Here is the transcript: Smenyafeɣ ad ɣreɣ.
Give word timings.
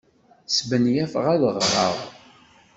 Smenyafeɣ 0.55 1.25
ad 1.33 1.41
ɣreɣ. 1.55 1.95